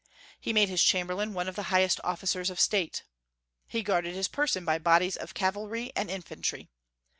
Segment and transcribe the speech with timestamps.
[0.39, 3.03] He made his chamberlain one of the highest officers of State.
[3.67, 6.69] He guarded his person by bodies of cavalry and infantry.